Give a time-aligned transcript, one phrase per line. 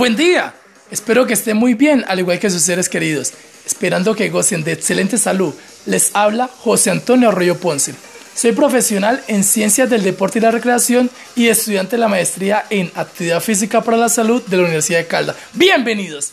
[0.00, 0.54] Buen día.
[0.90, 3.34] Espero que estén muy bien, al igual que sus seres queridos.
[3.66, 5.52] Esperando que gocen de excelente salud.
[5.84, 7.94] Les habla José Antonio Arroyo Ponce.
[8.34, 12.90] Soy profesional en Ciencias del Deporte y la Recreación y estudiante de la maestría en
[12.94, 15.36] Actividad Física para la Salud de la Universidad de Caldas.
[15.52, 16.32] Bienvenidos.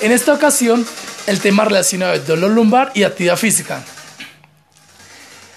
[0.00, 0.86] En esta ocasión,
[1.26, 3.82] el tema relacionado es dolor lumbar y actividad física.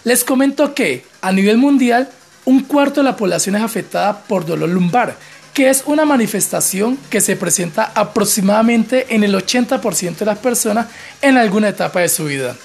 [0.03, 2.09] Les comento que, a nivel mundial,
[2.43, 5.15] un cuarto de la población es afectada por dolor lumbar,
[5.53, 10.87] que es una manifestación que se presenta aproximadamente en el 80% de las personas
[11.21, 12.55] en alguna etapa de su vida.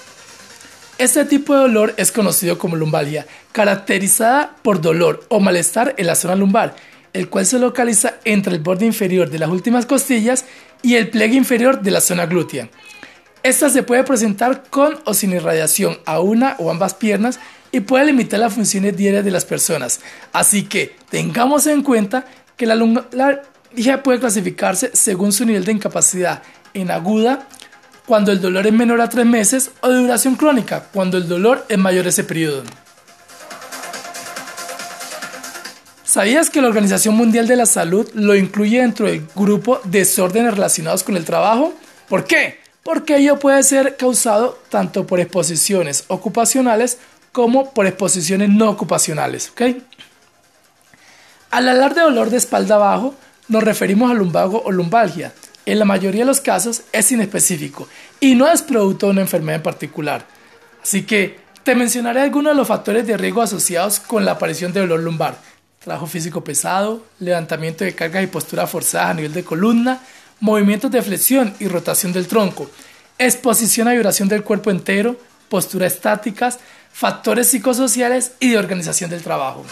[0.97, 6.15] Este tipo de dolor es conocido como lumbalgia, caracterizada por dolor o malestar en la
[6.15, 6.75] zona lumbar,
[7.13, 10.45] el cual se localiza entre el borde inferior de las últimas costillas
[10.81, 12.69] y el pliegue inferior de la zona glútea.
[13.43, 17.39] Esta se puede presentar con o sin irradiación a una o ambas piernas
[17.71, 19.99] y puede limitar las funciones diarias de las personas.
[20.33, 22.25] Así que tengamos en cuenta
[22.57, 26.41] que la lumbalgia puede clasificarse según su nivel de incapacidad
[26.73, 27.47] en aguda,
[28.05, 31.65] cuando el dolor es menor a tres meses, o de duración crónica, cuando el dolor
[31.69, 32.63] es mayor ese periodo.
[36.03, 41.03] ¿Sabías que la Organización Mundial de la Salud lo incluye dentro del grupo desórdenes relacionados
[41.03, 41.73] con el trabajo?
[42.07, 42.59] ¿Por qué?
[42.81, 46.97] Porque ello puede ser causado tanto por exposiciones ocupacionales
[47.33, 49.51] como por exposiciones no ocupacionales.
[51.57, 53.15] Al hablar de dolor de espalda abajo,
[53.47, 55.33] nos referimos al lumbago o lumbalgia.
[55.65, 57.87] En la mayoría de los casos es inespecífico
[58.19, 60.27] y no es producto de una enfermedad en particular.
[60.83, 64.81] Así que te mencionaré algunos de los factores de riesgo asociados con la aparición de
[64.81, 65.39] dolor lumbar.
[65.83, 69.99] Trabajo físico pesado, levantamiento de cargas y posturas forzadas a nivel de columna,
[70.39, 72.69] movimientos de flexión y rotación del tronco,
[73.17, 76.59] exposición a vibración del cuerpo entero, posturas estáticas,
[76.93, 79.65] factores psicosociales y de organización del trabajo.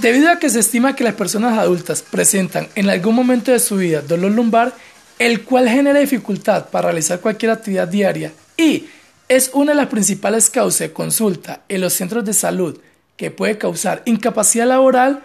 [0.00, 3.76] Debido a que se estima que las personas adultas presentan en algún momento de su
[3.76, 4.72] vida dolor lumbar,
[5.18, 8.86] el cual genera dificultad para realizar cualquier actividad diaria y
[9.28, 12.78] es una de las principales causas de consulta en los centros de salud
[13.18, 15.20] que puede causar incapacidad laboral,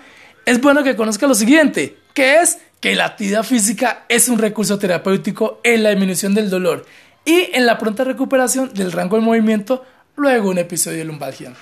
[0.46, 4.78] es bueno que conozca lo siguiente, que es que la actividad física es un recurso
[4.78, 6.86] terapéutico en la disminución del dolor
[7.24, 9.86] y en la pronta recuperación del rango de movimiento
[10.18, 11.54] luego un episodio de lumbalgia.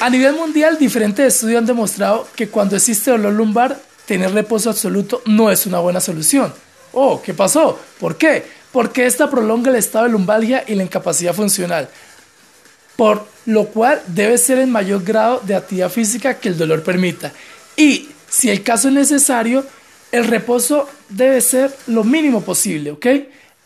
[0.00, 5.22] A nivel mundial, diferentes estudios han demostrado que cuando existe dolor lumbar, tener reposo absoluto
[5.26, 6.54] no es una buena solución.
[6.92, 7.78] Oh, ¿qué pasó?
[7.98, 8.44] ¿Por qué?
[8.70, 11.88] Porque esta prolonga el estado de lumbalgia y la incapacidad funcional,
[12.94, 17.32] por lo cual debe ser el mayor grado de actividad física que el dolor permita.
[17.76, 19.66] Y si el caso es necesario,
[20.12, 23.06] el reposo debe ser lo mínimo posible, ¿ok?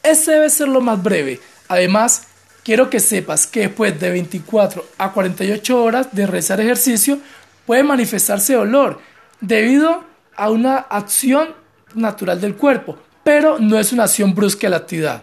[0.03, 1.41] Ese debe ser lo más breve.
[1.69, 2.22] Además,
[2.62, 7.19] quiero que sepas que después de 24 a 48 horas de realizar ejercicio
[7.67, 9.00] puede manifestarse dolor
[9.41, 10.05] debido
[10.37, 11.55] a una acción
[11.95, 15.23] natural del cuerpo, pero no es una acción brusca de la actividad.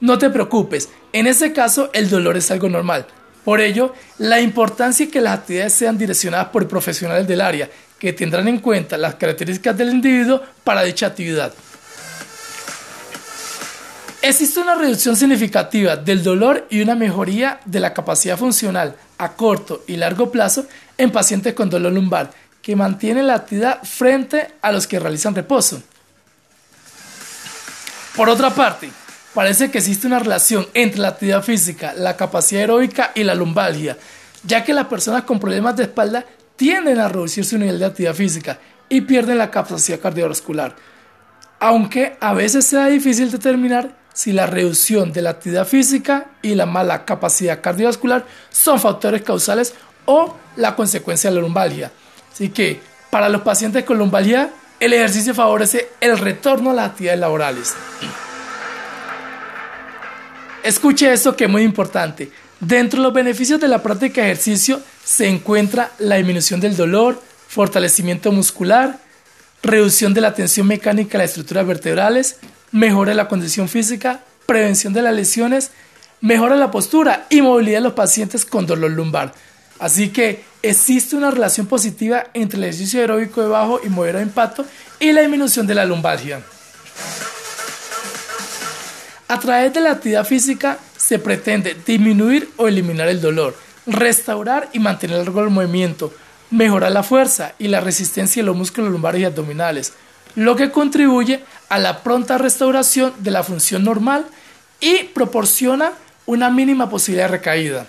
[0.00, 3.06] No te preocupes, en ese caso el dolor es algo normal.
[3.44, 8.12] Por ello, la importancia de que las actividades sean direccionadas por profesionales del área que
[8.12, 11.54] tendrán en cuenta las características del individuo para dicha actividad.
[14.28, 19.84] Existe una reducción significativa del dolor y una mejoría de la capacidad funcional a corto
[19.86, 20.66] y largo plazo
[20.98, 25.80] en pacientes con dolor lumbar que mantienen la actividad frente a los que realizan reposo.
[28.16, 28.90] Por otra parte,
[29.32, 33.96] parece que existe una relación entre la actividad física, la capacidad aeróbica y la lumbalgia,
[34.42, 36.24] ya que las personas con problemas de espalda
[36.56, 40.74] tienden a reducir su nivel de actividad física y pierden la capacidad cardiovascular.
[41.60, 46.64] Aunque a veces sea difícil determinar si la reducción de la actividad física y la
[46.64, 49.74] mala capacidad cardiovascular son factores causales
[50.06, 51.92] o la consecuencia de la lumbalgia.
[52.32, 54.48] Así que para los pacientes con lumbalgia,
[54.80, 57.74] el ejercicio favorece el retorno a las actividades laborales.
[60.62, 62.30] Escuche esto que es muy importante.
[62.58, 67.20] Dentro de los beneficios de la práctica de ejercicio se encuentra la disminución del dolor,
[67.48, 68.98] fortalecimiento muscular,
[69.62, 72.38] reducción de la tensión mecánica de las estructuras vertebrales,
[72.72, 75.70] mejora la condición física, prevención de las lesiones,
[76.20, 79.32] mejora la postura y movilidad de los pacientes con dolor lumbar.
[79.78, 84.64] Así que existe una relación positiva entre el ejercicio aeróbico de bajo y moderado impacto
[84.98, 86.40] y la disminución de la lumbalgia.
[89.28, 94.78] A través de la actividad física se pretende disminuir o eliminar el dolor, restaurar y
[94.78, 96.12] mantener el movimiento,
[96.50, 99.92] mejorar la fuerza y la resistencia de los músculos lumbares y abdominales,
[100.36, 104.26] lo que contribuye a la pronta restauración de la función normal
[104.80, 105.92] y proporciona
[106.26, 107.86] una mínima posibilidad de recaída.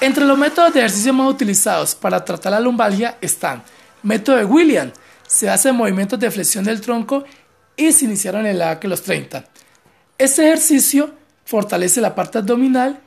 [0.00, 3.62] Entre los métodos de ejercicio más utilizados para tratar la lumbalgia están
[4.02, 4.92] método de William,
[5.26, 7.24] se hace en movimientos de flexión del tronco
[7.76, 9.44] y se iniciaron en la edad de los 30.
[10.18, 11.10] Este ejercicio
[11.44, 13.00] fortalece la parte abdominal,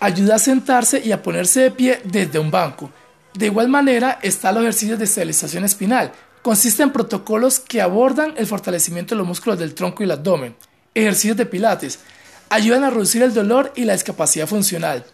[0.00, 2.90] ayuda a sentarse y a ponerse de pie desde un banco.
[3.38, 6.10] De igual manera están los ejercicios de estabilización espinal.
[6.42, 10.56] Consiste en protocolos que abordan el fortalecimiento de los músculos del tronco y el abdomen.
[10.92, 12.00] Ejercicios de pilates.
[12.48, 15.04] Ayudan a reducir el dolor y la discapacidad funcional.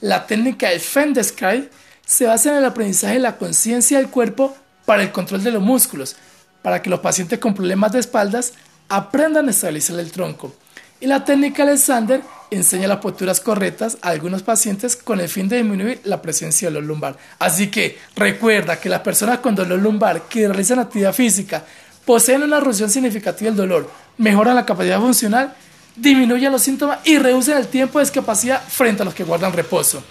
[0.00, 1.68] La técnica del Fendeskai
[2.06, 5.62] se basa en el aprendizaje de la conciencia del cuerpo para el control de los
[5.62, 6.14] músculos,
[6.62, 8.52] para que los pacientes con problemas de espaldas
[8.88, 10.54] aprendan a estabilizar el tronco.
[11.00, 15.56] Y la técnica Alexander enseña las posturas correctas a algunos pacientes con el fin de
[15.56, 17.16] disminuir la presencia de dolor lumbar.
[17.38, 21.64] Así que recuerda que las personas con dolor lumbar que realizan actividad física
[22.04, 25.54] poseen una reducción significativa del dolor, mejoran la capacidad funcional,
[25.96, 30.02] disminuyen los síntomas y reducen el tiempo de discapacidad frente a los que guardan reposo.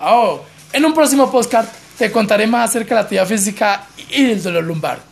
[0.00, 0.42] Oh,
[0.72, 4.64] en un próximo podcast te contaré más acerca de la actividad física y el dolor
[4.64, 5.09] lumbar.